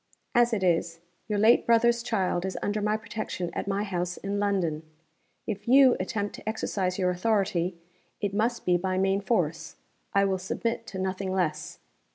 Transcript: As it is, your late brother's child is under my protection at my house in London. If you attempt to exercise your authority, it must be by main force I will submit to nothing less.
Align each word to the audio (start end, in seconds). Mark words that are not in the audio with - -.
As 0.33 0.51
it 0.51 0.63
is, 0.63 0.99
your 1.27 1.37
late 1.37 1.67
brother's 1.67 2.01
child 2.01 2.43
is 2.43 2.57
under 2.63 2.81
my 2.81 2.97
protection 2.97 3.51
at 3.53 3.67
my 3.67 3.83
house 3.83 4.17
in 4.17 4.39
London. 4.39 4.81
If 5.45 5.67
you 5.67 5.95
attempt 5.99 6.33
to 6.33 6.49
exercise 6.49 6.97
your 6.97 7.11
authority, 7.11 7.77
it 8.19 8.33
must 8.33 8.65
be 8.65 8.77
by 8.77 8.97
main 8.97 9.21
force 9.21 9.75
I 10.15 10.25
will 10.25 10.39
submit 10.39 10.87
to 10.87 10.97
nothing 10.97 11.31
less. 11.31 11.77